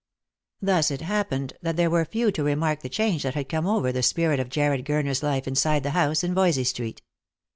[0.63, 3.91] Thus it happened that there were few to remark the change that had come over
[3.91, 7.03] the spirit of Jarred Gurner's life inside the house in Voysey street.